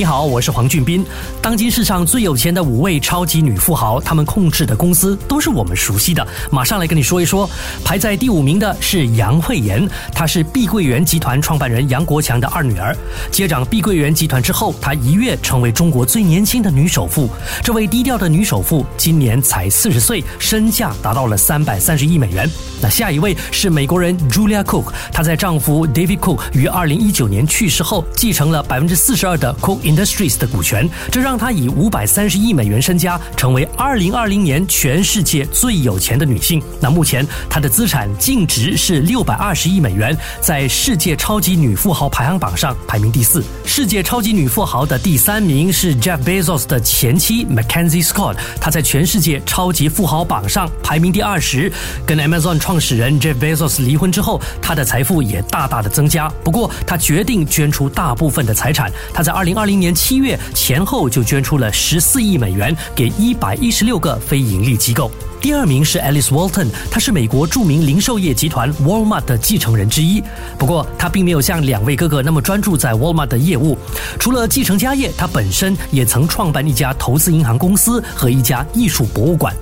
[0.00, 1.04] 你好，我是黄俊斌。
[1.42, 6.26] 当今世上最有钱的五位超级女富豪，他们控制的公司都是我们熟悉的。
[6.50, 7.46] 马上来跟你说一说，
[7.84, 12.96] 排在第五名的是杨惠妍，她是碧桂园集团创办人杨国强的二女儿。
[13.30, 17.28] 接掌碧桂园集团之后，她一跃成为中国最年轻的女首富。
[17.62, 22.48] 这位低调的女首富今年才四十岁，身价达到了三百三十亿美元。
[22.80, 29.89] 那下一位是美国人 Julia Cook，她在丈夫 David Cook 于二零一九年去世后，继承了百分之四十二的 Cook。
[29.90, 36.62] Industries 的股权，这让她以五百三十亿美元身家，成为二零二零年全世界最有钱的女性。
[36.80, 43.42] 那目前她的资产净值是六百二十亿美元，在世界超级女富豪排行榜上排名第四。
[43.64, 51.72] 世界超级女富豪的第三名是 Jeff Bezos 的前妻 Mackenzie Scott，她在全世界超级富豪榜上排名第二十。
[52.06, 56.28] 跟 Amazon 创始人 Jeff Bezos 离婚之后，她的财富也大大的增加。
[56.44, 58.90] 不过，她决定捐出大部分的财产。
[59.12, 65.10] 她在二零二零零年七月前后就捐出了十四亿美元给一百一十六个非盈利机构。
[65.40, 70.22] 第二名是 Alice Walton，她是美国著名零售业集团 Walmart 的继承人之一。
[70.58, 73.78] 不过，她并没有像两位哥哥那么专注在 Walmart 的业务。
[74.18, 79.56] 除了继承家业，她本身也曾创办一家投资银行公司和一家艺术博物馆。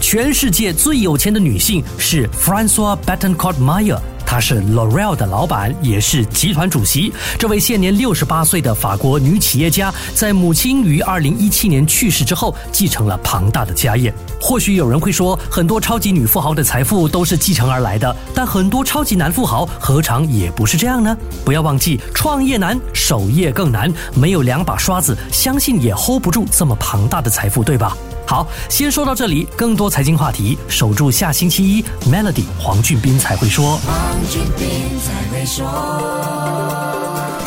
[0.00, 3.98] 全世界最有钱的女性是 Francois Bettencourt Meyer。
[4.28, 7.10] 她是 L'Oreal 的老板，也是集团主席。
[7.38, 14.12] 这位现年六十八岁的法国女企业家，在母亲于二零一七年去世之后，继承了庞大的家业。
[14.38, 21.16] 或许有人会说，很多超级女富豪的财富都是继承而来的，但很多超级男富豪何尝也不是这样呢？
[21.42, 23.90] 不要忘记，创业难，守业更难。
[24.14, 27.96] 没有两把刷子，相信也 hold 不住这么庞大的财富，对吧？
[28.26, 29.48] 好，先说到这里。
[29.56, 33.80] 更多财经话题，守住下星期一，Melody 黄俊斌才会说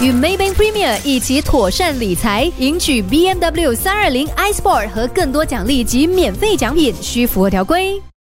[0.02, 8.02] 与 Maybank Premier 一起妥善理财，赢取 BMW 三二零 iSport 和更多奖励及免费奖品，需符合条规。